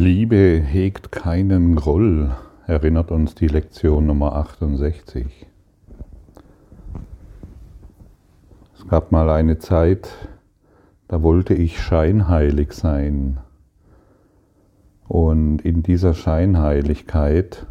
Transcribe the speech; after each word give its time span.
Liebe 0.00 0.62
hegt 0.62 1.12
keinen 1.12 1.74
Groll, 1.74 2.34
erinnert 2.66 3.10
uns 3.10 3.34
die 3.34 3.48
Lektion 3.48 4.06
Nummer 4.06 4.34
68. 4.34 5.46
Es 8.74 8.88
gab 8.88 9.12
mal 9.12 9.28
eine 9.28 9.58
Zeit, 9.58 10.08
da 11.06 11.22
wollte 11.22 11.52
ich 11.52 11.82
scheinheilig 11.82 12.72
sein. 12.72 13.40
Und 15.06 15.60
in 15.66 15.82
dieser 15.82 16.14
Scheinheiligkeit 16.14 17.66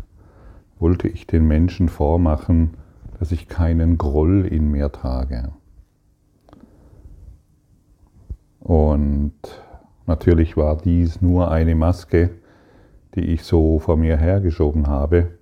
wollte 0.77 1.07
ich 1.07 1.25
den 1.25 1.47
Menschen 1.47 1.89
vormachen, 1.89 2.75
dass 3.17 3.31
ich 3.31 3.47
keinen 3.47 3.97
Groll 3.97 4.45
in 4.45 4.69
mir 4.69 4.91
trage. 4.91 5.51
Und 8.59 9.33
natürlich 10.09 10.57
war 10.57 10.75
dies 10.75 11.21
nur 11.21 11.51
eine 11.51 11.75
Maske, 11.75 12.31
die 13.15 13.21
ich 13.21 13.43
so 13.43 13.79
vor 13.79 13.95
mir 13.95 14.17
hergeschoben 14.17 14.87
habe, 14.87 15.37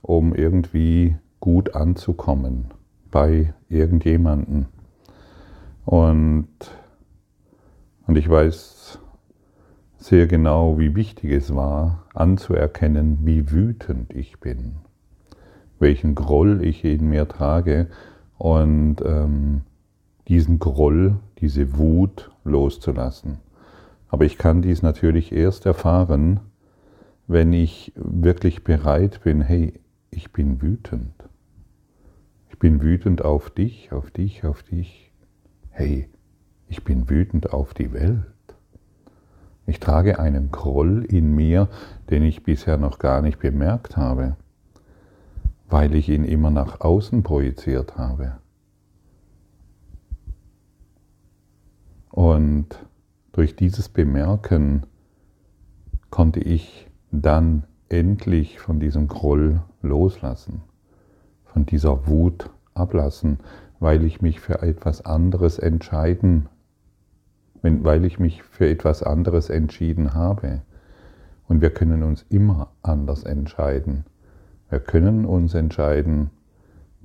um 0.00 0.34
irgendwie 0.34 1.16
gut 1.38 1.74
anzukommen 1.74 2.66
bei 3.10 3.52
irgendjemanden. 3.68 4.66
Und, 5.84 6.48
und 8.06 8.16
ich 8.16 8.28
weiß 8.28 8.98
sehr 9.98 10.26
genau, 10.26 10.78
wie 10.78 10.96
wichtig 10.96 11.32
es 11.32 11.54
war, 11.54 12.06
anzuerkennen, 12.14 13.18
wie 13.22 13.50
wütend 13.50 14.14
ich 14.14 14.40
bin, 14.40 14.76
welchen 15.78 16.14
Groll 16.14 16.64
ich 16.64 16.84
in 16.84 17.10
mir 17.10 17.28
trage 17.28 17.88
und 18.38 18.96
ähm, 19.04 19.60
diesen 20.26 20.58
Groll, 20.58 21.16
diese 21.38 21.76
Wut 21.76 22.30
loszulassen. 22.44 23.49
Aber 24.10 24.24
ich 24.24 24.38
kann 24.38 24.60
dies 24.60 24.82
natürlich 24.82 25.32
erst 25.32 25.66
erfahren, 25.66 26.40
wenn 27.28 27.52
ich 27.52 27.92
wirklich 27.94 28.64
bereit 28.64 29.20
bin, 29.22 29.40
hey, 29.40 29.80
ich 30.10 30.32
bin 30.32 30.60
wütend. 30.60 31.14
Ich 32.48 32.58
bin 32.58 32.82
wütend 32.82 33.22
auf 33.24 33.50
dich, 33.50 33.92
auf 33.92 34.10
dich, 34.10 34.44
auf 34.44 34.64
dich. 34.64 35.12
Hey, 35.70 36.08
ich 36.68 36.82
bin 36.82 37.08
wütend 37.08 37.52
auf 37.52 37.72
die 37.72 37.92
Welt. 37.92 38.24
Ich 39.66 39.78
trage 39.78 40.18
einen 40.18 40.50
Groll 40.50 41.04
in 41.04 41.32
mir, 41.32 41.68
den 42.10 42.24
ich 42.24 42.42
bisher 42.42 42.76
noch 42.76 42.98
gar 42.98 43.22
nicht 43.22 43.38
bemerkt 43.38 43.96
habe, 43.96 44.36
weil 45.68 45.94
ich 45.94 46.08
ihn 46.08 46.24
immer 46.24 46.50
nach 46.50 46.80
außen 46.80 47.22
projiziert 47.22 47.96
habe. 47.96 48.38
Und 52.10 52.89
durch 53.32 53.56
dieses 53.56 53.88
Bemerken 53.88 54.84
konnte 56.10 56.40
ich 56.40 56.88
dann 57.10 57.64
endlich 57.88 58.58
von 58.58 58.80
diesem 58.80 59.08
Groll 59.08 59.62
loslassen, 59.82 60.62
von 61.44 61.66
dieser 61.66 62.06
Wut 62.06 62.50
ablassen, 62.74 63.38
weil 63.78 64.04
ich 64.04 64.20
mich 64.20 64.40
für 64.40 64.62
etwas 64.62 65.04
anderes 65.04 65.58
entscheiden, 65.58 66.48
weil 67.62 68.04
ich 68.04 68.18
mich 68.18 68.42
für 68.42 68.68
etwas 68.68 69.02
anderes 69.02 69.50
entschieden 69.50 70.14
habe. 70.14 70.62
Und 71.48 71.60
wir 71.60 71.70
können 71.70 72.02
uns 72.02 72.24
immer 72.28 72.68
anders 72.82 73.24
entscheiden. 73.24 74.04
Wir 74.68 74.78
können 74.78 75.24
uns 75.24 75.54
entscheiden, 75.54 76.30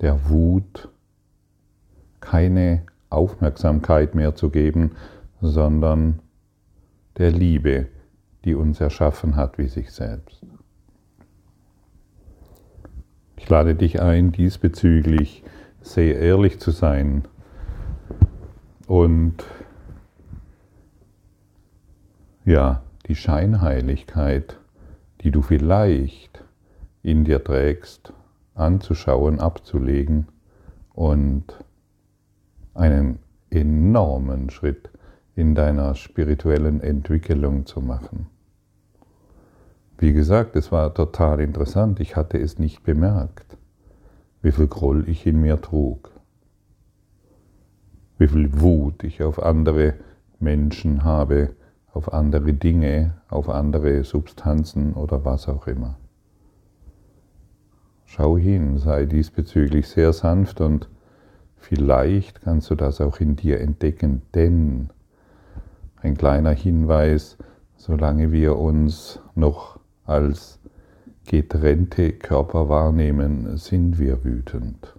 der 0.00 0.30
Wut 0.30 0.88
keine 2.20 2.82
Aufmerksamkeit 3.10 4.14
mehr 4.14 4.34
zu 4.34 4.50
geben, 4.50 4.92
sondern 5.40 6.20
der 7.18 7.30
Liebe, 7.30 7.88
die 8.44 8.54
uns 8.54 8.80
erschaffen 8.80 9.36
hat 9.36 9.58
wie 9.58 9.68
sich 9.68 9.92
selbst. 9.92 10.44
Ich 13.36 13.48
lade 13.48 13.74
dich 13.74 14.00
ein, 14.00 14.32
diesbezüglich 14.32 15.44
sehr 15.80 16.18
ehrlich 16.18 16.58
zu 16.58 16.70
sein 16.70 17.26
und 18.86 19.44
ja, 22.44 22.82
die 23.08 23.16
Scheinheiligkeit, 23.16 24.58
die 25.20 25.30
du 25.30 25.42
vielleicht 25.42 26.44
in 27.02 27.24
dir 27.24 27.42
trägst, 27.42 28.12
anzuschauen, 28.54 29.40
abzulegen 29.40 30.28
und 30.92 31.44
einen 32.74 33.18
enormen 33.50 34.50
Schritt 34.50 34.90
in 35.36 35.54
deiner 35.54 35.94
spirituellen 35.94 36.80
Entwicklung 36.80 37.66
zu 37.66 37.82
machen. 37.82 38.26
Wie 39.98 40.14
gesagt, 40.14 40.56
es 40.56 40.72
war 40.72 40.92
total 40.94 41.40
interessant, 41.40 42.00
ich 42.00 42.16
hatte 42.16 42.38
es 42.38 42.58
nicht 42.58 42.82
bemerkt, 42.82 43.56
wie 44.40 44.50
viel 44.50 44.66
Groll 44.66 45.08
ich 45.08 45.26
in 45.26 45.40
mir 45.40 45.60
trug, 45.60 46.10
wie 48.18 48.28
viel 48.28 48.60
Wut 48.60 49.04
ich 49.04 49.22
auf 49.22 49.42
andere 49.42 49.94
Menschen 50.40 51.04
habe, 51.04 51.50
auf 51.92 52.12
andere 52.12 52.54
Dinge, 52.54 53.14
auf 53.28 53.50
andere 53.50 54.04
Substanzen 54.04 54.94
oder 54.94 55.26
was 55.26 55.48
auch 55.48 55.66
immer. 55.66 55.98
Schau 58.06 58.38
hin, 58.38 58.78
sei 58.78 59.04
diesbezüglich 59.04 59.88
sehr 59.88 60.14
sanft 60.14 60.62
und 60.62 60.88
vielleicht 61.56 62.40
kannst 62.40 62.70
du 62.70 62.74
das 62.74 63.02
auch 63.02 63.20
in 63.20 63.36
dir 63.36 63.60
entdecken, 63.60 64.22
denn 64.34 64.90
ein 66.06 66.16
kleiner 66.16 66.52
Hinweis, 66.52 67.36
solange 67.74 68.30
wir 68.30 68.56
uns 68.56 69.20
noch 69.34 69.80
als 70.04 70.60
getrennte 71.26 72.12
Körper 72.12 72.68
wahrnehmen, 72.68 73.56
sind 73.56 73.98
wir 73.98 74.22
wütend, 74.22 74.94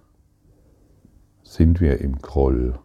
sind 1.42 1.80
wir 1.80 2.02
im 2.02 2.18
Groll. 2.18 2.78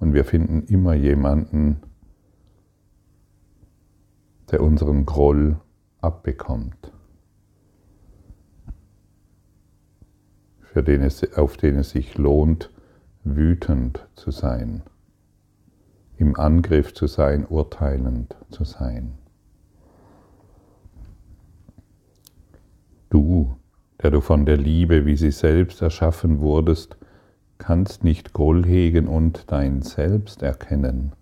Und 0.00 0.14
wir 0.14 0.24
finden 0.24 0.62
immer 0.62 0.94
jemanden, 0.94 1.82
der 4.50 4.62
unseren 4.62 5.04
Groll 5.04 5.60
abbekommt, 6.00 6.92
für 10.62 10.82
den 10.82 11.02
es, 11.02 11.36
auf 11.36 11.58
den 11.58 11.76
es 11.76 11.90
sich 11.90 12.16
lohnt, 12.16 12.70
wütend 13.22 14.06
zu 14.14 14.30
sein 14.30 14.82
im 16.24 16.36
Angriff 16.36 16.94
zu 16.94 17.06
sein, 17.06 17.44
urteilend 17.46 18.34
zu 18.50 18.64
sein. 18.64 19.12
Du, 23.10 23.56
der 24.02 24.10
du 24.10 24.22
von 24.22 24.46
der 24.46 24.56
Liebe, 24.56 25.04
wie 25.04 25.16
sie 25.16 25.30
selbst 25.30 25.82
erschaffen 25.82 26.40
wurdest, 26.40 26.96
kannst 27.58 28.04
nicht 28.04 28.32
Groll 28.32 28.64
hegen 28.64 29.06
und 29.06 29.52
dein 29.52 29.82
Selbst 29.82 30.42
erkennen. 30.42 31.12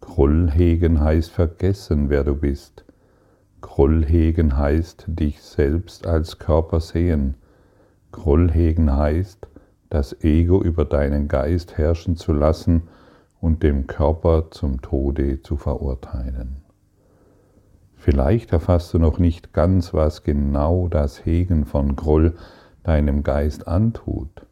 Groll 0.00 0.48
hegen 0.48 1.00
heißt 1.00 1.32
vergessen, 1.32 2.08
wer 2.08 2.22
du 2.22 2.36
bist. 2.36 2.84
Groll 3.62 4.04
hegen 4.04 4.56
heißt 4.56 5.06
dich 5.08 5.42
selbst 5.42 6.06
als 6.06 6.38
Körper 6.38 6.78
sehen. 6.78 7.34
Groll 8.12 8.48
hegen 8.52 8.94
heißt, 8.94 9.48
das 9.90 10.22
Ego 10.22 10.62
über 10.62 10.84
deinen 10.84 11.26
Geist 11.26 11.76
herrschen 11.78 12.14
zu 12.16 12.32
lassen 12.32 12.84
und 13.44 13.62
dem 13.62 13.86
Körper 13.86 14.50
zum 14.50 14.80
Tode 14.80 15.42
zu 15.42 15.58
verurteilen. 15.58 16.62
Vielleicht 17.94 18.52
erfasst 18.52 18.94
du 18.94 18.98
noch 18.98 19.18
nicht 19.18 19.52
ganz, 19.52 19.92
was 19.92 20.22
genau 20.22 20.88
das 20.88 21.26
Hegen 21.26 21.66
von 21.66 21.94
Groll 21.94 22.36
deinem 22.84 23.22
Geist 23.22 23.68
antut. 23.68 24.46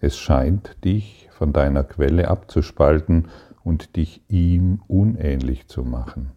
Es 0.00 0.16
scheint 0.16 0.84
dich 0.84 1.28
von 1.30 1.52
deiner 1.52 1.84
Quelle 1.84 2.26
abzuspalten 2.26 3.28
und 3.62 3.94
dich 3.94 4.24
ihm 4.28 4.80
unähnlich 4.88 5.68
zu 5.68 5.84
machen. 5.84 6.32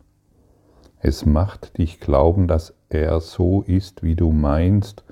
Es 0.99 1.25
macht 1.25 1.79
dich 1.79 1.99
glauben, 1.99 2.47
dass 2.47 2.75
er 2.89 3.19
so 3.19 3.63
ist, 3.63 4.03
wie 4.03 4.15
du 4.15 4.31
meinst, 4.31 5.03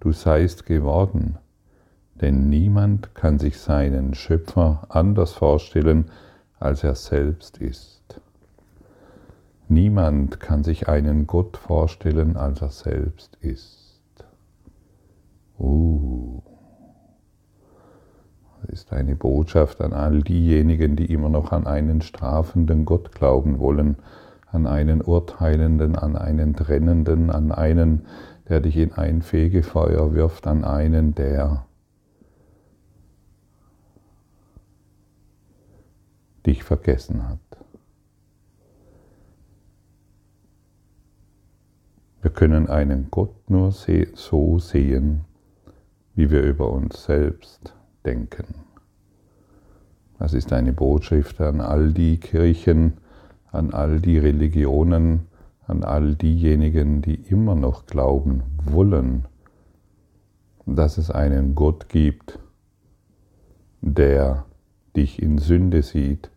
du 0.00 0.10
seist 0.10 0.66
geworden. 0.66 1.38
Denn 2.16 2.48
niemand 2.48 3.14
kann 3.14 3.38
sich 3.38 3.58
seinen 3.58 4.14
Schöpfer 4.14 4.86
anders 4.88 5.32
vorstellen, 5.32 6.10
als 6.64 6.82
er 6.82 6.94
selbst 6.94 7.58
ist. 7.58 8.20
Niemand 9.68 10.40
kann 10.40 10.62
sich 10.62 10.88
einen 10.88 11.26
Gott 11.26 11.56
vorstellen, 11.56 12.36
als 12.36 12.60
er 12.62 12.70
selbst 12.70 13.36
ist. 13.40 14.00
Uh. 15.58 16.42
Das 18.62 18.80
ist 18.80 18.92
eine 18.92 19.14
Botschaft 19.14 19.80
an 19.82 19.92
all 19.92 20.22
diejenigen, 20.22 20.96
die 20.96 21.12
immer 21.12 21.28
noch 21.28 21.52
an 21.52 21.66
einen 21.66 22.00
strafenden 22.00 22.84
Gott 22.84 23.12
glauben 23.12 23.58
wollen, 23.58 23.96
an 24.50 24.66
einen 24.66 25.02
urteilenden, 25.02 25.96
an 25.96 26.16
einen 26.16 26.54
trennenden, 26.56 27.30
an 27.30 27.52
einen, 27.52 28.06
der 28.48 28.60
dich 28.60 28.76
in 28.76 28.92
ein 28.92 29.22
Fegefeuer 29.22 30.14
wirft, 30.14 30.46
an 30.46 30.64
einen, 30.64 31.14
der 31.14 31.66
dich 36.46 36.62
vergessen 36.62 37.28
hat. 37.28 37.38
Wir 42.22 42.30
können 42.30 42.68
einen 42.68 43.08
Gott 43.10 43.50
nur 43.50 43.70
so 43.72 44.58
sehen, 44.58 45.24
wie 46.14 46.30
wir 46.30 46.42
über 46.42 46.70
uns 46.70 47.04
selbst 47.04 47.74
denken. 48.04 48.46
Das 50.18 50.32
ist 50.32 50.52
eine 50.52 50.72
Botschaft 50.72 51.40
an 51.40 51.60
all 51.60 51.92
die 51.92 52.18
Kirchen, 52.18 52.94
an 53.52 53.72
all 53.72 54.00
die 54.00 54.18
Religionen, 54.18 55.26
an 55.66 55.82
all 55.84 56.14
diejenigen, 56.14 57.02
die 57.02 57.14
immer 57.14 57.54
noch 57.54 57.86
glauben 57.86 58.42
wollen, 58.64 59.26
dass 60.66 60.98
es 60.98 61.10
einen 61.10 61.54
Gott 61.54 61.88
gibt, 61.88 62.38
der 63.82 64.46
dich 64.96 65.20
in 65.20 65.38
Sünde 65.38 65.82
sieht 65.82 66.30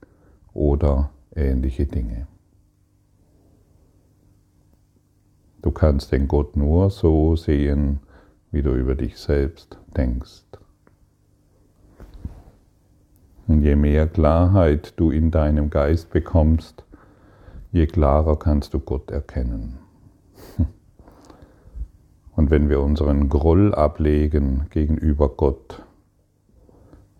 oder 0.57 1.11
ähnliche 1.35 1.85
Dinge. 1.85 2.27
Du 5.61 5.71
kannst 5.71 6.11
den 6.11 6.27
Gott 6.27 6.55
nur 6.55 6.89
so 6.89 7.35
sehen, 7.35 7.99
wie 8.51 8.63
du 8.63 8.73
über 8.73 8.95
dich 8.95 9.17
selbst 9.17 9.77
denkst. 9.95 10.43
Und 13.47 13.61
je 13.61 13.75
mehr 13.75 14.07
Klarheit 14.07 14.93
du 14.97 15.11
in 15.11 15.31
deinem 15.31 15.69
Geist 15.69 16.09
bekommst, 16.09 16.83
je 17.71 17.85
klarer 17.85 18.37
kannst 18.37 18.73
du 18.73 18.79
Gott 18.79 19.11
erkennen. 19.11 19.77
Und 22.35 22.49
wenn 22.49 22.69
wir 22.69 22.81
unseren 22.81 23.29
Groll 23.29 23.73
ablegen 23.73 24.67
gegenüber 24.69 25.29
Gott, 25.29 25.83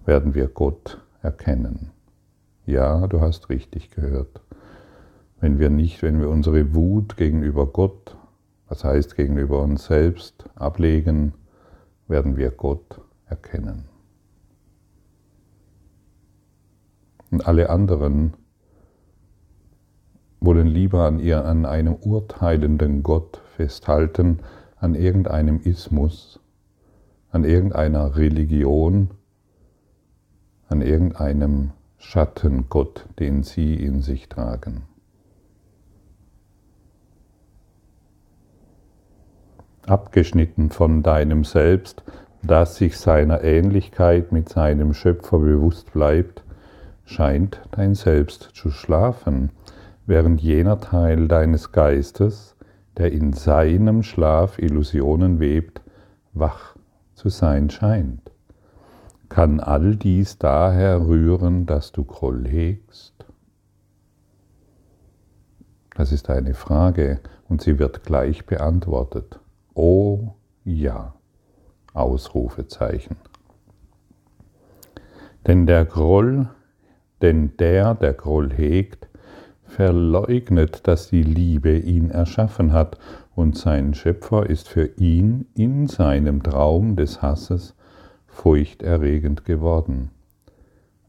werden 0.06 0.36
wir 0.36 0.48
Gott 0.48 1.02
erkennen. 1.22 1.92
Ja, 2.68 3.08
du 3.08 3.22
hast 3.22 3.48
richtig 3.48 3.92
gehört. 3.92 4.42
Wenn 5.40 5.58
wir 5.58 5.70
nicht, 5.70 6.04
wenn 6.04 6.20
wir 6.20 6.30
unsere 6.30 6.76
Wut 6.76 7.16
gegenüber 7.16 7.66
Gott, 7.66 8.18
das 8.68 8.84
heißt 8.84 9.16
gegenüber 9.16 9.62
uns 9.62 9.86
selbst, 9.86 10.50
ablegen, 10.56 11.34
werden 12.10 12.36
wir 12.36 12.52
Gott 12.52 13.00
erkennen. 13.26 13.86
Und 17.32 17.48
alle 17.48 17.70
anderen 17.70 18.34
wollen 20.42 20.68
lieber 20.68 21.06
an, 21.06 21.20
ihr, 21.20 21.46
an 21.46 21.66
einem 21.66 21.96
urteilenden 21.96 23.02
Gott 23.02 23.42
festhalten, 23.56 24.40
an 24.76 24.94
irgendeinem 24.94 25.62
Ismus, 25.62 26.42
an 27.32 27.46
irgendeiner 27.46 28.18
Religion, 28.18 29.12
an 30.68 30.82
irgendeinem 30.82 31.72
Schattengott, 31.98 33.06
den 33.20 33.44
sie 33.44 33.76
in 33.76 34.02
sich 34.02 34.30
tragen. 34.30 34.84
Abgeschnitten 39.86 40.70
von 40.70 41.02
deinem 41.02 41.44
Selbst, 41.44 42.04
das 42.44 42.76
sich 42.76 42.98
seiner 42.98 43.44
Ähnlichkeit 43.44 44.32
mit 44.32 44.50
seinem 44.50 44.94
Schöpfer 44.94 45.40
bewusst 45.40 45.92
bleibt, 45.94 46.44
scheint 47.06 47.62
dein 47.72 47.96
Selbst 47.96 48.52
zu 48.54 48.70
schlafen, 48.70 49.52
während 50.06 50.42
jener 50.42 50.80
Teil 50.80 51.28
deines 51.28 51.72
Geistes, 51.72 52.56
der 52.98 53.12
in 53.12 53.34
seinem 53.34 54.04
Schlaf 54.04 54.60
Illusionen 54.60 55.40
webt, 55.40 55.82
wach 56.34 56.76
zu 57.14 57.30
sein 57.30 57.70
scheint. 57.70 58.27
Kann 59.30 59.60
all 59.60 59.96
dies 59.96 60.38
daher 60.38 61.06
rühren, 61.06 61.66
dass 61.66 61.92
du 61.92 62.04
Groll 62.04 62.48
hegst? 62.48 63.14
Das 65.96 66.12
ist 66.12 66.30
eine 66.30 66.54
Frage 66.54 67.20
und 67.50 67.62
sie 67.62 67.80
wird 67.80 68.04
gleich 68.04 68.46
beantwortet. 68.46 69.40
Oh 69.74 70.36
ja. 70.64 71.14
Ausrufezeichen. 71.94 73.18
Denn 75.48 75.66
der 75.66 75.86
Groll, 75.86 76.50
denn 77.22 77.58
der, 77.58 77.96
der 77.96 78.14
Groll 78.14 78.54
hegt, 78.54 79.08
verleugnet, 79.64 80.88
dass 80.88 81.10
die 81.10 81.24
Liebe 81.24 81.78
ihn 81.78 82.12
erschaffen 82.12 82.74
hat 82.74 82.98
und 83.36 83.58
sein 83.58 83.94
Schöpfer 83.94 84.50
ist 84.50 84.68
für 84.68 84.86
ihn 84.98 85.48
in 85.54 85.88
seinem 85.88 86.44
Traum 86.44 86.96
des 86.96 87.22
Hasses 87.22 87.76
furchterregend 88.38 89.46
geworden. 89.46 90.12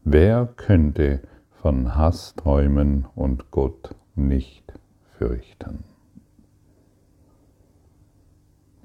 Wer 0.03 0.47
könnte 0.57 1.21
von 1.51 1.95
Hass 1.95 2.33
träumen 2.35 3.05
und 3.13 3.51
Gott 3.51 3.95
nicht 4.15 4.73
fürchten? 5.17 5.83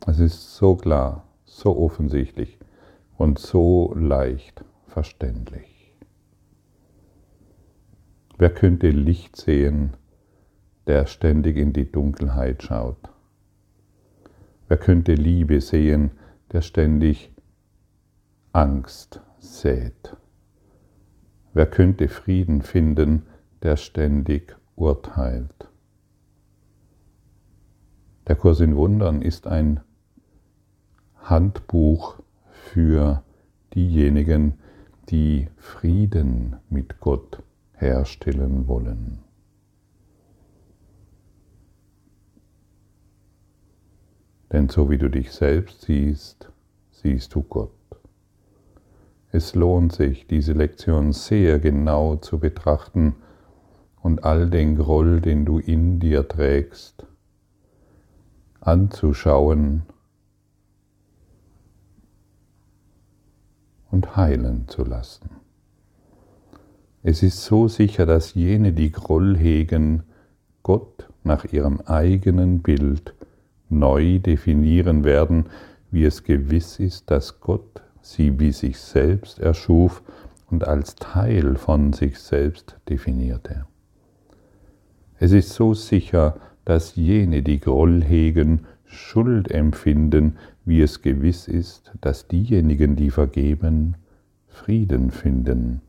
Es 0.06 0.18
ist 0.18 0.56
so 0.56 0.76
klar, 0.76 1.24
so 1.46 1.78
offensichtlich 1.78 2.58
und 3.16 3.38
so 3.38 3.94
leicht 3.96 4.62
verständlich. 4.88 5.94
Wer 8.36 8.50
könnte 8.50 8.90
Licht 8.90 9.36
sehen, 9.36 9.96
der 10.86 11.06
ständig 11.06 11.56
in 11.56 11.72
die 11.72 11.90
Dunkelheit 11.90 12.62
schaut? 12.62 13.10
Wer 14.68 14.76
könnte 14.76 15.14
Liebe 15.14 15.62
sehen, 15.62 16.10
der 16.52 16.60
ständig 16.60 17.33
Angst 18.54 19.20
sät? 19.40 20.16
Wer 21.54 21.66
könnte 21.66 22.06
Frieden 22.06 22.62
finden, 22.62 23.26
der 23.64 23.76
ständig 23.76 24.56
urteilt? 24.76 25.68
Der 28.28 28.36
Kurs 28.36 28.60
in 28.60 28.76
Wundern 28.76 29.22
ist 29.22 29.48
ein 29.48 29.80
Handbuch 31.16 32.20
für 32.52 33.24
diejenigen, 33.74 34.60
die 35.10 35.48
Frieden 35.56 36.54
mit 36.70 37.00
Gott 37.00 37.42
herstellen 37.72 38.68
wollen. 38.68 39.18
Denn 44.52 44.68
so 44.68 44.88
wie 44.90 44.98
du 44.98 45.10
dich 45.10 45.32
selbst 45.32 45.82
siehst, 45.82 46.52
siehst 46.92 47.34
du 47.34 47.42
Gott. 47.42 47.83
Es 49.34 49.56
lohnt 49.56 49.92
sich, 49.92 50.28
diese 50.28 50.52
Lektion 50.52 51.12
sehr 51.12 51.58
genau 51.58 52.14
zu 52.14 52.38
betrachten 52.38 53.16
und 54.00 54.22
all 54.22 54.48
den 54.48 54.76
Groll, 54.76 55.20
den 55.20 55.44
du 55.44 55.58
in 55.58 55.98
dir 55.98 56.28
trägst, 56.28 57.04
anzuschauen 58.60 59.82
und 63.90 64.14
heilen 64.14 64.68
zu 64.68 64.84
lassen. 64.84 65.30
Es 67.02 67.24
ist 67.24 67.44
so 67.44 67.66
sicher, 67.66 68.06
dass 68.06 68.34
jene, 68.34 68.72
die 68.72 68.92
Groll 68.92 69.36
hegen, 69.36 70.04
Gott 70.62 71.08
nach 71.24 71.44
ihrem 71.46 71.80
eigenen 71.80 72.62
Bild 72.62 73.14
neu 73.68 74.20
definieren 74.20 75.02
werden, 75.02 75.46
wie 75.90 76.04
es 76.04 76.22
gewiss 76.22 76.78
ist, 76.78 77.10
dass 77.10 77.40
Gott 77.40 77.83
sie 78.04 78.38
wie 78.38 78.52
sich 78.52 78.78
selbst 78.78 79.38
erschuf 79.38 80.02
und 80.50 80.68
als 80.68 80.94
Teil 80.96 81.56
von 81.56 81.92
sich 81.92 82.18
selbst 82.18 82.76
definierte. 82.88 83.64
Es 85.18 85.32
ist 85.32 85.50
so 85.54 85.74
sicher, 85.74 86.36
dass 86.64 86.96
jene, 86.96 87.42
die 87.42 87.60
Groll 87.60 88.04
hegen, 88.04 88.66
Schuld 88.84 89.50
empfinden, 89.50 90.36
wie 90.64 90.82
es 90.82 91.02
gewiss 91.02 91.48
ist, 91.48 91.92
dass 92.00 92.28
diejenigen, 92.28 92.94
die 92.94 93.10
vergeben, 93.10 93.96
Frieden 94.48 95.10
finden. 95.10 95.80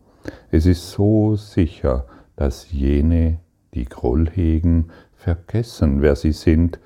Es 0.52 0.66
ist 0.66 0.92
so 0.92 1.36
sicher, 1.36 2.08
dass 2.36 2.72
jene, 2.72 3.40
die 3.74 3.86
Groll 3.86 4.30
hegen, 4.30 4.86
vergessen, 5.14 6.02
wer 6.02 6.16
sie 6.16 6.32
sind, 6.32 6.80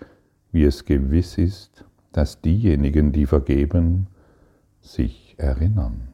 wie 0.51 0.63
es 0.63 0.85
gewiss 0.85 1.37
ist, 1.37 1.85
dass 2.11 2.41
diejenigen, 2.41 3.11
die 3.11 3.27
vergeben, 3.27 4.07
sich 4.91 5.35
erinnern. 5.37 6.13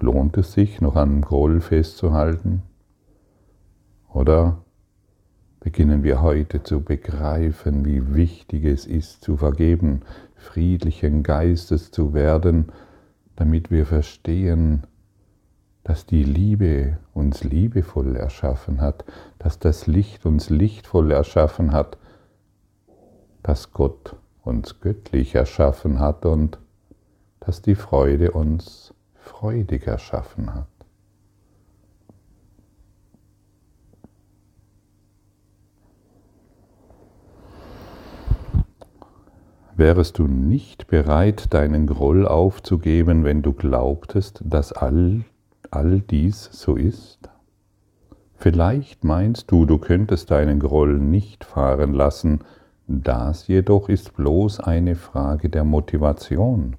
Lohnt 0.00 0.36
es 0.36 0.52
sich, 0.52 0.80
noch 0.80 0.96
an 0.96 1.22
Groll 1.22 1.60
festzuhalten? 1.60 2.62
Oder 4.12 4.64
beginnen 5.60 6.02
wir 6.02 6.20
heute 6.20 6.62
zu 6.62 6.82
begreifen, 6.82 7.86
wie 7.86 8.14
wichtig 8.14 8.64
es 8.66 8.86
ist, 8.86 9.22
zu 9.22 9.38
vergeben, 9.38 10.02
friedlichen 10.36 11.22
Geistes 11.22 11.90
zu 11.90 12.12
werden, 12.12 12.70
damit 13.34 13.70
wir 13.70 13.86
verstehen, 13.86 14.86
dass 15.84 16.06
die 16.06 16.24
Liebe 16.24 16.96
uns 17.12 17.44
liebevoll 17.44 18.16
erschaffen 18.16 18.80
hat, 18.80 19.04
dass 19.38 19.58
das 19.58 19.86
Licht 19.86 20.24
uns 20.24 20.48
lichtvoll 20.48 21.12
erschaffen 21.12 21.72
hat, 21.72 21.98
dass 23.42 23.72
Gott 23.72 24.16
uns 24.42 24.80
göttlich 24.80 25.34
erschaffen 25.34 26.00
hat 26.00 26.24
und 26.24 26.58
dass 27.40 27.60
die 27.60 27.74
Freude 27.74 28.32
uns 28.32 28.94
freudig 29.14 29.86
erschaffen 29.86 30.54
hat. 30.54 30.66
Wärest 39.76 40.18
du 40.18 40.28
nicht 40.28 40.86
bereit, 40.86 41.52
deinen 41.52 41.86
Groll 41.86 42.26
aufzugeben, 42.26 43.24
wenn 43.24 43.42
du 43.42 43.52
glaubtest, 43.52 44.40
dass 44.44 44.72
all 44.72 45.24
all 45.74 46.00
dies 46.00 46.48
so 46.52 46.76
ist? 46.76 47.28
Vielleicht 48.36 49.04
meinst 49.04 49.50
du, 49.50 49.64
du 49.66 49.78
könntest 49.78 50.30
deinen 50.30 50.60
Groll 50.60 50.98
nicht 50.98 51.44
fahren 51.44 51.94
lassen, 51.94 52.40
das 52.86 53.48
jedoch 53.48 53.88
ist 53.88 54.16
bloß 54.16 54.60
eine 54.60 54.94
Frage 54.94 55.48
der 55.48 55.64
Motivation. 55.64 56.76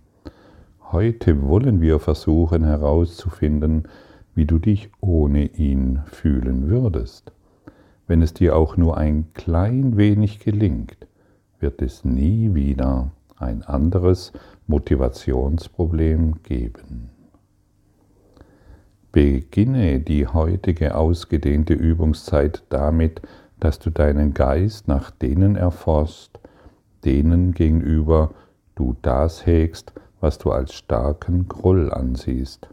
Heute 0.92 1.42
wollen 1.42 1.82
wir 1.82 2.00
versuchen 2.00 2.64
herauszufinden, 2.64 3.88
wie 4.36 4.46
du 4.46 4.60
dich 4.60 4.92
ohne 5.02 5.46
ihn 5.46 6.02
fühlen 6.06 6.70
würdest. 6.70 7.32
Wenn 8.08 8.22
es 8.22 8.34
dir 8.34 8.56
auch 8.56 8.78
nur 8.78 8.98
ein 8.98 9.34
klein 9.34 9.98
wenig 9.98 10.40
gelingt, 10.40 11.08
wird 11.60 11.82
es 11.82 12.06
nie 12.06 12.54
wieder 12.54 13.10
ein 13.38 13.64
anderes 13.64 14.32
Motivationsproblem 14.68 16.44
geben. 16.44 17.14
Beginne 19.15 20.01
die 20.01 20.27
heutige 20.27 20.93
ausgedehnte 20.93 21.74
Übungszeit 21.74 22.63
damit, 22.67 23.22
dass 23.62 23.79
du 23.79 23.89
deinen 23.89 24.34
Geist 24.34 24.89
nach 24.89 25.10
denen 25.10 25.55
erforst, 25.55 26.38
denen 27.05 27.53
gegenüber 27.53 28.31
du 28.75 28.93
das 29.01 29.45
hegst, 29.45 29.93
was 30.19 30.38
du 30.38 30.51
als 30.51 30.74
starken 30.74 31.48
Groll 31.48 31.93
ansiehst. 31.93 32.67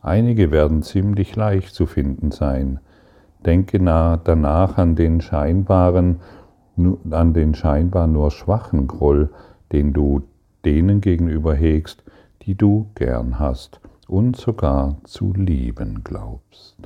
Einige 0.00 0.52
werden 0.52 0.84
ziemlich 0.84 1.34
leicht 1.34 1.74
zu 1.74 1.86
finden 1.86 2.30
sein. 2.30 2.78
Denke 3.44 3.80
danach 3.80 4.78
an 4.78 4.94
den 4.94 5.20
scheinbaren 5.20 6.20
an 7.10 7.34
den 7.34 7.56
scheinbar 7.56 8.06
nur 8.06 8.30
schwachen 8.30 8.86
Groll, 8.86 9.30
den 9.72 9.92
du 9.92 10.22
denen 10.64 11.00
gegenüber 11.00 11.56
hegst, 11.56 12.04
die 12.42 12.54
du 12.54 12.86
gern 12.94 13.40
hast 13.40 13.80
und 14.10 14.36
sogar 14.36 14.96
zu 15.04 15.32
lieben 15.32 16.02
glaubst. 16.02 16.76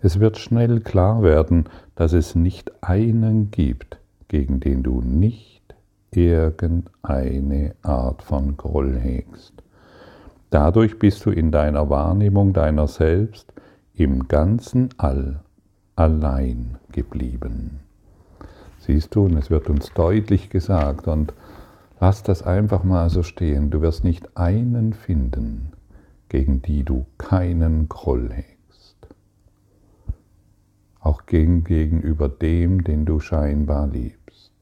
Es 0.00 0.20
wird 0.20 0.36
schnell 0.36 0.80
klar 0.80 1.22
werden, 1.22 1.64
dass 1.94 2.12
es 2.12 2.34
nicht 2.34 2.70
einen 2.82 3.50
gibt, 3.50 3.98
gegen 4.28 4.60
den 4.60 4.82
du 4.82 5.00
nicht 5.00 5.62
irgendeine 6.10 7.74
Art 7.82 8.22
von 8.22 8.56
Groll 8.58 8.98
hegst. 8.98 9.54
Dadurch 10.50 10.98
bist 10.98 11.24
du 11.24 11.30
in 11.30 11.50
deiner 11.50 11.88
Wahrnehmung 11.88 12.52
deiner 12.52 12.88
selbst 12.88 13.50
im 13.94 14.28
ganzen 14.28 14.90
All 14.98 15.40
allein 15.96 16.76
geblieben. 16.90 17.80
Siehst 18.80 19.14
du, 19.14 19.24
und 19.24 19.36
es 19.38 19.48
wird 19.48 19.70
uns 19.70 19.92
deutlich 19.94 20.50
gesagt, 20.50 21.08
und 21.08 21.32
lass 22.00 22.22
das 22.22 22.42
einfach 22.42 22.84
mal 22.84 23.08
so 23.08 23.22
stehen, 23.22 23.70
du 23.70 23.80
wirst 23.80 24.04
nicht 24.04 24.36
einen 24.36 24.92
finden, 24.92 25.72
gegen 26.32 26.62
die 26.62 26.82
du 26.82 27.04
keinen 27.18 27.90
Groll 27.90 28.30
hegst. 28.32 28.96
Auch 30.98 31.26
gegen, 31.26 31.62
gegenüber 31.62 32.30
dem, 32.30 32.84
den 32.84 33.04
du 33.04 33.20
scheinbar 33.20 33.86
liebst. 33.86 34.54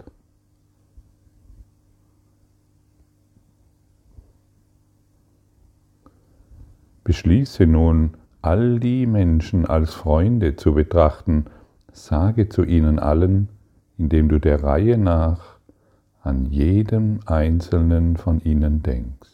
Beschließe 7.05 7.69
nun, 7.69 8.17
all 8.43 8.81
die 8.81 9.07
Menschen 9.07 9.65
als 9.65 9.95
Freunde 9.95 10.57
zu 10.57 10.75
betrachten, 10.75 11.45
sage 11.93 12.49
zu 12.49 12.65
ihnen 12.65 12.99
allen, 12.99 13.49
indem 13.97 14.29
du 14.29 14.41
der 14.41 14.65
Reihe 14.65 14.99
nach 14.99 15.61
an 16.21 16.47
jedem 16.47 17.21
einzelnen 17.27 18.17
von 18.17 18.41
ihnen 18.41 18.83
denkst. 18.83 19.30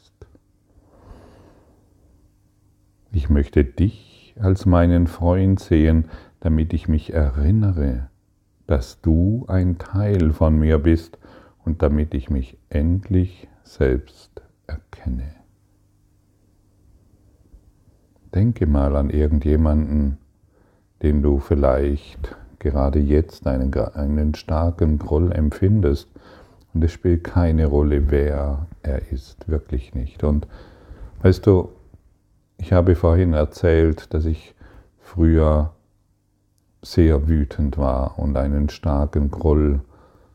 Ich 3.16 3.30
möchte 3.30 3.64
dich 3.64 4.34
als 4.38 4.66
meinen 4.66 5.06
Freund 5.06 5.58
sehen, 5.58 6.04
damit 6.40 6.74
ich 6.74 6.86
mich 6.86 7.14
erinnere, 7.14 8.10
dass 8.66 9.00
du 9.00 9.46
ein 9.48 9.78
Teil 9.78 10.34
von 10.34 10.58
mir 10.58 10.78
bist 10.78 11.16
und 11.64 11.80
damit 11.80 12.12
ich 12.12 12.28
mich 12.28 12.58
endlich 12.68 13.48
selbst 13.62 14.42
erkenne. 14.66 15.30
Denke 18.34 18.66
mal 18.66 18.94
an 18.96 19.08
irgendjemanden, 19.08 20.18
den 21.02 21.22
du 21.22 21.38
vielleicht 21.38 22.36
gerade 22.58 22.98
jetzt 22.98 23.46
einen, 23.46 23.72
einen 23.72 24.34
starken 24.34 24.98
Groll 24.98 25.32
empfindest. 25.32 26.10
Und 26.74 26.84
es 26.84 26.92
spielt 26.92 27.24
keine 27.24 27.64
Rolle, 27.64 28.10
wer 28.10 28.66
er 28.82 29.10
ist, 29.10 29.48
wirklich 29.48 29.94
nicht. 29.94 30.22
Und 30.22 30.46
weißt 31.22 31.46
du, 31.46 31.70
ich 32.58 32.72
habe 32.72 32.94
vorhin 32.96 33.32
erzählt, 33.32 34.12
dass 34.14 34.24
ich 34.24 34.54
früher 34.98 35.72
sehr 36.82 37.28
wütend 37.28 37.78
war 37.78 38.18
und 38.18 38.36
einen 38.36 38.68
starken 38.68 39.30
Groll 39.30 39.80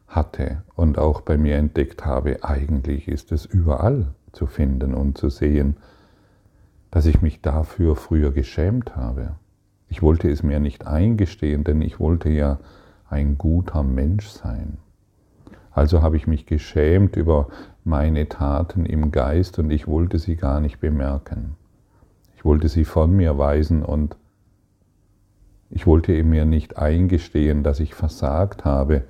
hatte 0.08 0.64
und 0.76 0.98
auch 0.98 1.22
bei 1.22 1.38
mir 1.38 1.56
entdeckt 1.56 2.06
habe, 2.06 2.44
eigentlich 2.44 3.08
ist 3.08 3.32
es 3.32 3.46
überall 3.46 4.08
zu 4.34 4.48
finden 4.48 4.94
und 4.94 5.18
zu 5.18 5.30
sehen, 5.30 5.78
dass 6.90 7.06
ich 7.06 7.22
mich 7.22 7.42
dafür 7.42 7.96
früher 7.96 8.32
geschämt 8.32 8.96
habe. 8.96 9.36
Ich 9.88 10.02
wollte 10.02 10.30
es 10.30 10.44
mir 10.44 10.60
nicht 10.60 10.88
eingestehen, 10.88 11.64
denn 11.64 11.82
ich 11.82 12.00
wollte 12.00 12.30
ja 12.30 12.60
ein 13.10 13.38
guter 13.38 13.84
Mensch 13.84 14.28
sein. 14.28 14.78
Also 15.72 16.02
habe 16.02 16.18
ich 16.18 16.28
mich 16.28 16.46
geschämt 16.46 17.16
über 17.16 17.48
meine 17.84 18.28
Taten 18.28 18.86
im 18.86 19.12
Geist 19.12 19.58
und 19.60 19.72
ich 19.72 19.88
wollte 19.88 20.20
sie 20.20 20.36
gar 20.36 20.60
nicht 20.60 20.80
bemerken. 20.80 21.56
Ich 22.42 22.46
wollte 22.46 22.70
sie 22.70 22.86
von 22.86 23.16
mir 23.16 23.38
weisen 23.38 23.86
und 23.86 24.18
ich 25.70 25.86
wollte 25.86 26.24
mir 26.24 26.44
nicht 26.44 26.76
eingestehen, 26.76 27.62
dass 27.62 27.80
ich 27.80 27.94
versagt 27.94 28.66
habe, 28.66 29.04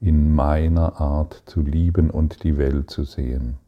in 0.00 0.34
meiner 0.34 0.98
Art 0.98 1.42
zu 1.44 1.60
lieben 1.60 2.08
und 2.08 2.42
die 2.42 2.56
Welt 2.56 2.88
zu 2.88 3.04
sehen. 3.04 3.58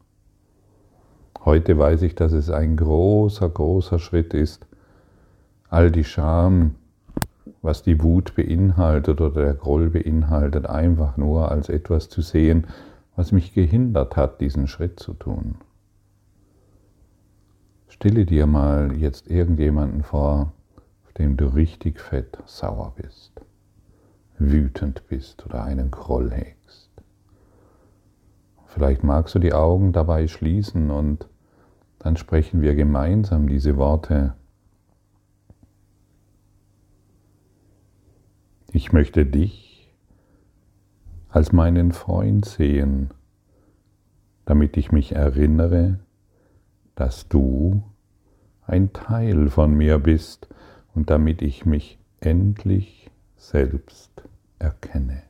Heute 1.45 1.77
weiß 1.77 2.01
ich, 2.01 2.15
dass 2.15 2.31
es 2.31 2.49
ein 2.49 2.75
großer, 2.75 3.49
großer 3.49 3.99
Schritt 3.99 4.33
ist, 4.33 4.65
all 5.69 5.91
die 5.91 6.05
Scham, 6.05 6.73
was 7.61 7.83
die 7.83 8.01
Wut 8.01 8.33
beinhaltet 8.33 9.21
oder 9.21 9.43
der 9.43 9.53
Groll 9.53 9.91
beinhaltet, 9.91 10.65
einfach 10.65 11.17
nur 11.17 11.51
als 11.51 11.69
etwas 11.69 12.09
zu 12.09 12.23
sehen, 12.23 12.65
was 13.15 13.31
mich 13.31 13.53
gehindert 13.53 14.17
hat, 14.17 14.41
diesen 14.41 14.67
Schritt 14.67 14.99
zu 14.99 15.13
tun. 15.13 15.57
Stelle 17.93 18.25
dir 18.25 18.47
mal 18.47 18.97
jetzt 18.97 19.29
irgendjemanden 19.29 20.01
vor, 20.01 20.51
auf 21.05 21.13
dem 21.13 21.37
du 21.37 21.45
richtig 21.45 21.99
fett 21.99 22.39
sauer 22.47 22.91
bist, 22.95 23.39
wütend 24.39 25.07
bist 25.09 25.45
oder 25.45 25.63
einen 25.63 25.91
Groll 25.91 26.31
hegst. 26.31 26.89
Vielleicht 28.65 29.03
magst 29.03 29.35
du 29.35 29.39
die 29.39 29.53
Augen 29.53 29.93
dabei 29.93 30.27
schließen 30.27 30.89
und 30.89 31.29
dann 31.99 32.17
sprechen 32.17 32.63
wir 32.63 32.73
gemeinsam 32.73 33.47
diese 33.47 33.77
Worte 33.77 34.33
Ich 38.71 38.91
möchte 38.91 39.23
dich 39.23 39.93
als 41.29 41.51
meinen 41.51 41.91
Freund 41.91 42.43
sehen, 42.45 43.11
damit 44.45 44.77
ich 44.77 44.91
mich 44.91 45.11
erinnere, 45.13 45.99
dass 46.95 47.27
du 47.27 47.83
ein 48.65 48.93
Teil 48.93 49.49
von 49.49 49.73
mir 49.75 49.99
bist 49.99 50.47
und 50.93 51.09
damit 51.09 51.41
ich 51.41 51.65
mich 51.65 51.99
endlich 52.19 53.09
selbst 53.35 54.23
erkenne. 54.59 55.23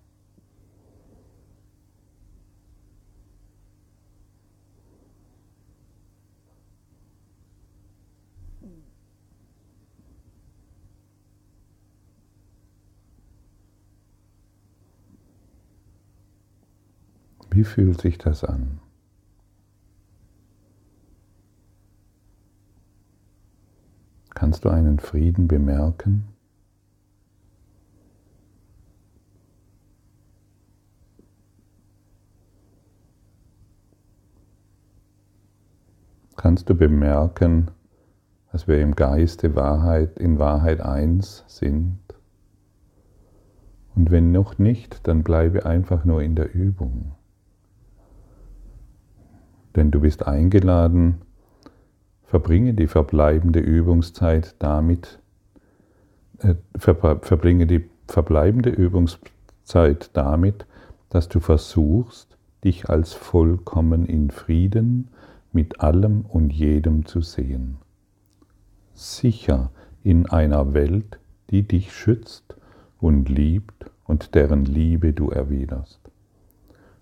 Wie 17.49 17.63
fühlt 17.63 18.01
sich 18.01 18.17
das 18.17 18.43
an? 18.43 18.79
Kannst 24.63 24.75
du 24.75 24.79
einen 24.79 24.99
Frieden 24.99 25.49
bemerken? 25.49 26.23
Kannst 36.37 36.69
du 36.69 36.75
bemerken, 36.75 37.71
dass 38.53 38.65
wir 38.69 38.79
im 38.79 38.95
Geiste 38.95 39.53
Wahrheit, 39.55 40.17
in 40.17 40.39
Wahrheit 40.39 40.79
eins 40.79 41.43
sind? 41.47 41.99
Und 43.95 44.11
wenn 44.11 44.31
noch 44.31 44.59
nicht, 44.59 45.05
dann 45.09 45.23
bleibe 45.23 45.65
einfach 45.65 46.05
nur 46.05 46.21
in 46.21 46.35
der 46.35 46.55
Übung. 46.55 47.15
Denn 49.75 49.91
du 49.91 49.99
bist 49.99 50.25
eingeladen, 50.25 51.19
verbringe 52.33 52.73
die 52.73 52.87
verbleibende 52.87 53.59
Übungszeit 53.59 54.55
damit, 54.57 55.19
äh, 56.39 56.55
verbringe 56.79 57.67
die 57.67 57.87
verbleibende 58.07 58.71
Übungszeit 58.71 60.09
damit, 60.13 60.65
dass 61.11 61.29
du 61.29 61.39
versuchst, 61.39 62.35
dich 62.63 62.89
als 62.89 63.13
vollkommen 63.13 64.07
in 64.07 64.31
Frieden 64.31 65.09
mit 65.51 65.81
allem 65.81 66.21
und 66.21 66.51
jedem 66.51 67.05
zu 67.05 67.21
sehen. 67.21 67.77
Sicher 68.95 69.69
in 70.03 70.25
einer 70.25 70.73
Welt, 70.73 71.19
die 71.51 71.61
dich 71.61 71.93
schützt 71.93 72.55
und 72.99 73.29
liebt 73.29 73.91
und 74.05 74.33
deren 74.33 74.65
Liebe 74.65 75.13
du 75.13 75.29
erwiderst. 75.29 75.99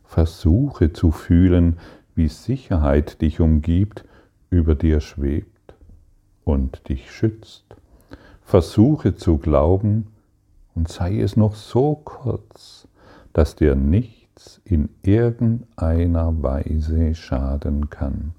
Versuche 0.04 0.92
zu 0.92 1.12
fühlen, 1.12 1.80
wie 2.16 2.28
Sicherheit 2.28 3.22
dich 3.22 3.40
umgibt, 3.40 4.04
über 4.52 4.76
dir 4.76 5.00
schwebt 5.00 5.74
und 6.44 6.88
dich 6.90 7.10
schützt. 7.10 7.66
Versuche 8.44 9.16
zu 9.16 9.38
glauben, 9.38 10.08
und 10.76 10.88
sei 10.88 11.20
es 11.20 11.36
noch 11.36 11.56
so 11.56 11.96
kurz, 11.96 12.88
dass 13.34 13.56
dir 13.56 13.76
nichts 13.76 14.62
in 14.64 14.90
irgendeiner 15.04 16.42
Weise 16.42 17.14
schaden 17.16 17.90
kann. 17.90 18.34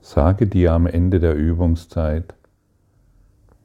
Sage 0.00 0.46
dir 0.46 0.72
am 0.72 0.86
Ende 0.86 1.18
der 1.18 1.34
Übungszeit, 1.34 2.34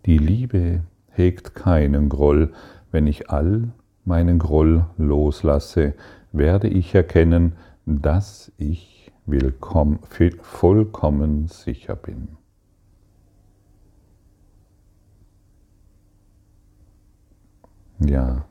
die 0.06 0.18
Liebe 0.18 0.82
hegt 1.12 1.56
keinen 1.56 2.10
Groll, 2.10 2.54
wenn 2.92 3.08
ich 3.08 3.30
all 3.30 3.70
meinen 4.06 4.40
Groll 4.40 4.86
loslasse, 4.98 5.94
werde 6.32 6.68
ich 6.68 6.94
erkennen, 6.96 7.54
dass 7.86 8.52
ich 8.58 9.03
willkommen, 9.26 10.00
vollkommen 10.42 11.48
sicher 11.48 11.96
bin. 11.96 12.30
Ja, 18.00 18.46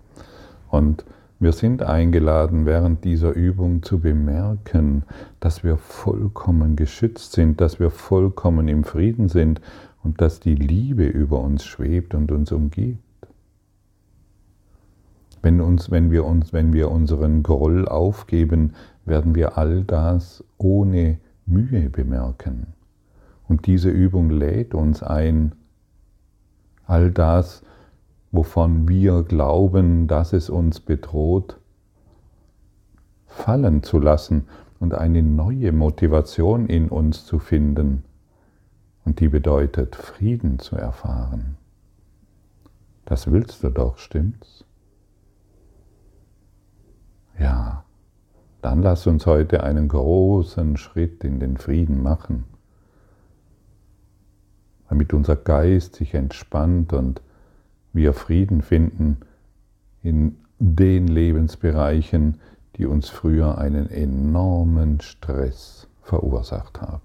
und 0.70 1.04
wir 1.38 1.52
sind 1.52 1.82
eingeladen, 1.82 2.66
während 2.66 3.04
dieser 3.04 3.32
Übung 3.32 3.82
zu 3.82 3.98
bemerken, 3.98 5.02
dass 5.40 5.64
wir 5.64 5.76
vollkommen 5.76 6.76
geschützt 6.76 7.32
sind, 7.32 7.60
dass 7.60 7.80
wir 7.80 7.90
vollkommen 7.90 8.68
im 8.68 8.84
Frieden 8.84 9.28
sind 9.28 9.60
und 10.02 10.20
dass 10.20 10.40
die 10.40 10.54
Liebe 10.54 11.04
über 11.04 11.40
uns 11.40 11.64
schwebt 11.64 12.14
und 12.14 12.32
uns 12.32 12.52
umgibt. 12.52 13.02
Wenn, 15.42 15.60
uns, 15.60 15.90
wenn, 15.90 16.12
wir 16.12 16.24
uns, 16.24 16.52
wenn 16.52 16.72
wir 16.72 16.90
unseren 16.92 17.42
Groll 17.42 17.88
aufgeben, 17.88 18.74
werden 19.04 19.34
wir 19.34 19.58
all 19.58 19.84
das 19.84 20.44
ohne 20.58 21.18
Mühe 21.46 21.90
bemerken. 21.90 22.74
Und 23.48 23.66
diese 23.66 23.90
Übung 23.90 24.30
lädt 24.30 24.74
uns 24.74 25.02
ein, 25.02 25.54
all 26.86 27.10
das, 27.10 27.62
wovon 28.30 28.88
wir 28.88 29.22
glauben, 29.22 30.06
dass 30.06 30.32
es 30.32 30.48
uns 30.48 30.80
bedroht, 30.80 31.58
fallen 33.26 33.82
zu 33.82 33.98
lassen 33.98 34.46
und 34.78 34.94
eine 34.94 35.22
neue 35.22 35.72
Motivation 35.72 36.66
in 36.66 36.88
uns 36.88 37.26
zu 37.26 37.38
finden. 37.38 38.04
Und 39.04 39.20
die 39.20 39.28
bedeutet, 39.28 39.96
Frieden 39.96 40.58
zu 40.58 40.76
erfahren. 40.76 41.56
Das 43.04 43.30
willst 43.30 43.62
du 43.62 43.70
doch, 43.70 43.98
stimmt's? 43.98 44.64
Ja, 47.38 47.84
dann 48.62 48.80
lass 48.80 49.06
uns 49.08 49.26
heute 49.26 49.64
einen 49.64 49.88
großen 49.88 50.76
Schritt 50.76 51.24
in 51.24 51.40
den 51.40 51.56
Frieden 51.56 52.02
machen, 52.02 52.44
damit 54.88 55.12
unser 55.12 55.36
Geist 55.36 55.96
sich 55.96 56.14
entspannt 56.14 56.92
und 56.92 57.20
wir 57.92 58.14
Frieden 58.14 58.62
finden 58.62 59.18
in 60.02 60.36
den 60.60 61.08
Lebensbereichen, 61.08 62.38
die 62.76 62.86
uns 62.86 63.08
früher 63.08 63.58
einen 63.58 63.90
enormen 63.90 65.00
Stress 65.00 65.88
verursacht 66.00 66.80
haben. 66.80 67.02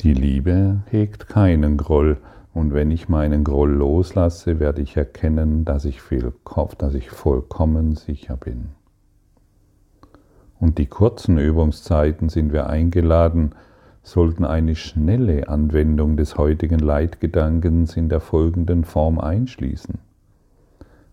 Die 0.00 0.14
Liebe 0.14 0.80
hegt 0.86 1.28
keinen 1.28 1.76
Groll, 1.76 2.16
und 2.52 2.74
wenn 2.74 2.90
ich 2.90 3.08
meinen 3.08 3.44
Groll 3.44 3.70
loslasse, 3.70 4.58
werde 4.58 4.82
ich 4.82 4.96
erkennen, 4.96 5.64
dass 5.64 5.84
ich, 5.84 6.02
viel, 6.02 6.32
dass 6.78 6.94
ich 6.94 7.10
vollkommen 7.10 7.94
sicher 7.94 8.36
bin. 8.36 8.70
Und 10.58 10.78
die 10.78 10.86
kurzen 10.86 11.38
Übungszeiten 11.38 12.28
sind 12.28 12.52
wir 12.52 12.68
eingeladen, 12.68 13.54
sollten 14.02 14.44
eine 14.44 14.74
schnelle 14.74 15.48
Anwendung 15.48 16.16
des 16.16 16.36
heutigen 16.36 16.80
Leitgedankens 16.80 17.96
in 17.96 18.08
der 18.08 18.20
folgenden 18.20 18.84
Form 18.84 19.18
einschließen. 19.18 19.98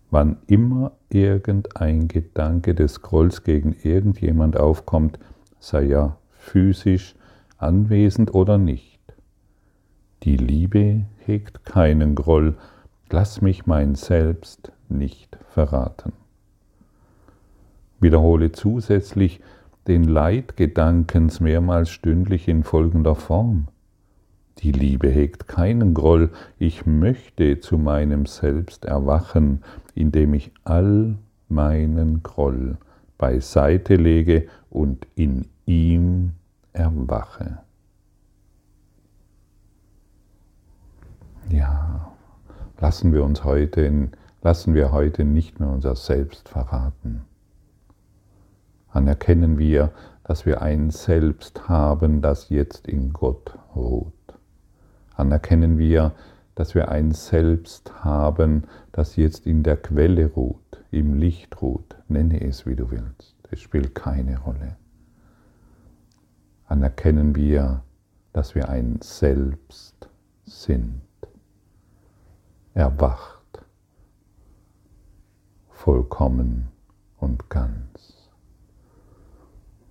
Wann 0.10 0.38
immer 0.48 0.94
irgendein 1.10 2.08
Gedanke 2.08 2.74
des 2.74 3.02
Grolls 3.02 3.44
gegen 3.44 3.76
irgendjemand 3.84 4.58
aufkommt, 4.58 5.20
sei 5.60 5.88
er 5.88 6.18
physisch 6.32 7.16
anwesend 7.58 8.34
oder 8.34 8.58
nicht. 8.58 9.00
Die 10.24 10.38
Liebe 10.38 11.06
hegt 11.28 11.66
keinen 11.66 12.16
Groll, 12.16 12.56
lass 13.10 13.42
mich 13.42 13.66
mein 13.66 13.96
Selbst 13.96 14.72
nicht 14.90 15.38
verraten. 15.50 16.14
Wiederhole 18.00 18.52
zusätzlich 18.52 19.42
den 19.88 20.04
Leitgedankens 20.04 21.40
mehrmals 21.40 21.90
stündlich 21.90 22.48
in 22.48 22.64
folgender 22.64 23.16
Form. 23.16 23.68
Die 24.60 24.72
Liebe 24.72 25.10
hegt 25.10 25.48
keinen 25.48 25.94
Groll, 25.94 26.32
ich 26.58 26.86
möchte 26.86 27.60
zu 27.60 27.78
meinem 27.78 28.26
Selbst 28.26 28.86
erwachen, 28.86 29.62
indem 29.94 30.34
ich 30.34 30.52
all 30.64 31.16
meinen 31.48 32.24
Groll 32.24 32.78
beiseite 33.18 33.96
lege 33.96 34.48
und 34.70 35.08
in 35.16 35.46
ihm 35.66 36.32
erwache. 36.74 37.60
Ja, 41.50 42.12
lassen 42.80 43.14
wir 43.14 43.24
uns 43.24 43.44
heute, 43.44 44.10
lassen 44.42 44.74
wir 44.74 44.92
heute 44.92 45.24
nicht 45.24 45.60
mehr 45.60 45.70
unser 45.70 45.96
Selbst 45.96 46.50
verraten 46.50 47.26
anerkennen 48.98 49.60
wir, 49.60 49.92
dass 50.24 50.46
wir 50.46 50.62
ein 50.62 50.90
Selbst 50.90 51.70
haben, 51.70 52.22
das 52.22 52.50
jetzt 52.50 52.88
in 52.88 53.14
Gott 53.14 53.58
ruht. 53.76 54.14
Anerkennen 55.16 55.78
wir, 55.78 56.14
dass 56.56 56.74
wir 56.76 56.90
ein 56.90 57.12
Selbst 57.12 58.04
haben, 58.04 58.64
das 58.92 59.16
jetzt 59.16 59.46
in 59.46 59.64
der 59.64 59.78
Quelle 59.78 60.32
ruht, 60.32 60.84
im 60.92 61.14
Licht 61.14 61.62
ruht. 61.62 61.96
Nenne 62.08 62.42
es, 62.42 62.66
wie 62.66 62.76
du 62.76 62.90
willst. 62.90 63.36
Es 63.52 63.62
spielt 63.62 63.94
keine 63.94 64.40
Rolle. 64.40 64.76
Anerkennen 66.66 67.36
wir, 67.36 67.84
dass 68.34 68.56
wir 68.56 68.68
ein 68.68 69.00
Selbst 69.02 70.10
sind. 70.44 71.07
Erwacht, 72.78 73.64
vollkommen 75.72 76.68
und 77.18 77.50
ganz. 77.50 78.30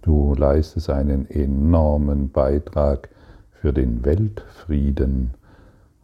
Du 0.02 0.36
leistest 0.36 0.88
einen 0.90 1.28
enormen 1.28 2.30
Beitrag 2.30 3.08
für 3.50 3.72
den 3.72 4.04
Weltfrieden, 4.04 5.34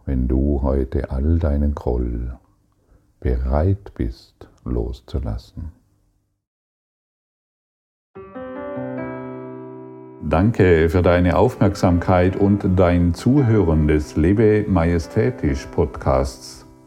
wenn 0.07 0.27
du 0.27 0.63
heute 0.63 1.13
all 1.13 1.39
deinen 1.39 1.77
Groll 1.77 2.37
bereit 3.21 3.95
bist 3.95 4.49
loszulassen. 4.65 5.71
Danke 10.29 10.89
für 10.89 11.03
deine 11.03 11.37
Aufmerksamkeit 11.37 12.35
und 12.35 12.65
dein 12.77 13.15
Zuhören 13.15 13.87
des 13.87 14.17
Lebe 14.17 14.65
Majestätisch 14.69 15.67
Podcasts. 15.67 16.62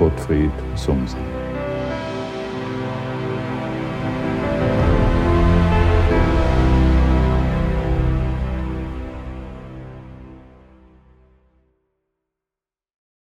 Gottfried 0.00 0.50
Sumsen. 0.76 1.29